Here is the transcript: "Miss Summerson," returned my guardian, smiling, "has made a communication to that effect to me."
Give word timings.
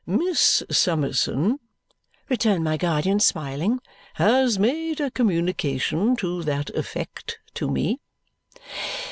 "Miss 0.07 0.63
Summerson," 0.71 1.59
returned 2.27 2.63
my 2.63 2.75
guardian, 2.75 3.19
smiling, 3.19 3.81
"has 4.15 4.57
made 4.57 4.99
a 4.99 5.11
communication 5.11 6.15
to 6.15 6.41
that 6.41 6.71
effect 6.71 7.37
to 7.53 7.69
me." 7.69 7.99